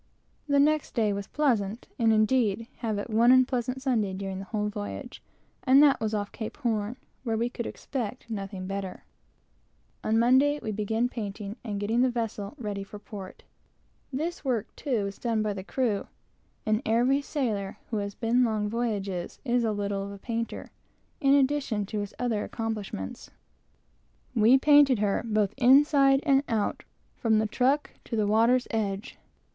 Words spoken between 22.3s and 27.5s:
accomplishments. We painted her, both inside and out, from the